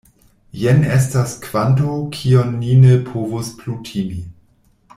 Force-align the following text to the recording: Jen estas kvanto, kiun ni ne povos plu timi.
Jen 0.61 0.79
estas 0.95 1.35
kvanto, 1.43 1.97
kiun 2.15 2.57
ni 2.63 2.79
ne 2.87 2.97
povos 3.11 3.53
plu 3.61 3.77
timi. 3.91 4.21